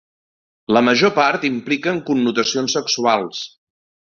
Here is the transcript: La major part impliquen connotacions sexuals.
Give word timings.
La 0.77 0.81
major 0.87 1.13
part 1.17 1.45
impliquen 1.51 2.01
connotacions 2.09 2.77
sexuals. 2.79 3.45